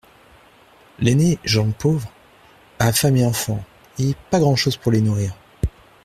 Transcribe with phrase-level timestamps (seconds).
[0.97, 2.11] L'aîné, Jean le Pauvre,
[2.79, 3.63] a femme et enfants,
[3.99, 5.35] et pas grand'chose pour les nourrir.